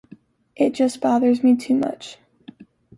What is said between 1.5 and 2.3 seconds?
too much.